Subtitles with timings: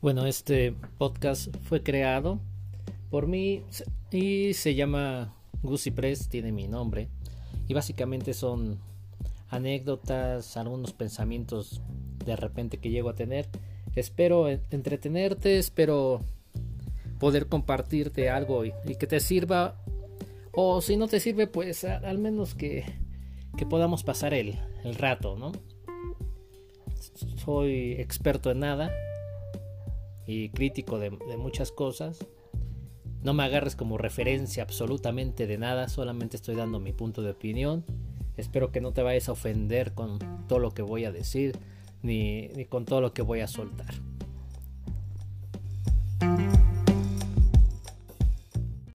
[0.00, 2.38] Bueno, este podcast fue creado
[3.10, 3.64] por mí
[4.12, 7.08] y se llama Gucci Press, tiene mi nombre.
[7.66, 8.78] Y básicamente son
[9.48, 11.82] anécdotas, algunos pensamientos
[12.24, 13.48] de repente que llego a tener.
[13.96, 16.20] Espero entretenerte, espero
[17.18, 19.82] poder compartirte algo y, que te sirva.
[20.52, 22.84] O si no te sirve, pues al menos que,
[23.56, 25.50] que podamos pasar el, el rato, ¿no?
[27.44, 28.92] Soy experto en nada
[30.28, 32.24] y crítico de, muchas cosas.
[33.22, 37.84] No me agarres como referencia absolutamente de nada, solamente estoy dando mi punto de opinión.
[38.36, 41.58] Espero que no te vayas a ofender con todo lo que voy a decir
[42.02, 43.94] ni, ni con todo lo que voy a soltar.